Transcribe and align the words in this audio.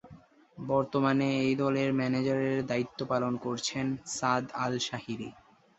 বর্তমানে 0.57 1.27
এই 1.41 1.53
দলের 1.55 1.89
ম্যানেজারের 1.93 2.59
দায়িত্ব 2.69 2.99
পালন 3.11 3.33
করছেন 3.45 3.85
সাদ 4.15 4.43
আল 4.63 4.73
শাহিরি। 4.87 5.29